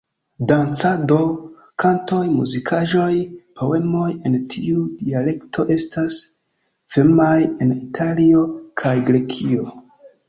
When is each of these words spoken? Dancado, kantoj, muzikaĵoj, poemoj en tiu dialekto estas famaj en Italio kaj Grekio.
Dancado, 0.51 1.17
kantoj, 1.83 2.21
muzikaĵoj, 2.37 3.19
poemoj 3.61 4.07
en 4.31 4.37
tiu 4.55 4.87
dialekto 5.03 5.67
estas 5.79 6.19
famaj 6.97 7.37
en 7.43 7.75
Italio 7.81 8.45
kaj 8.85 8.97
Grekio. 9.13 9.73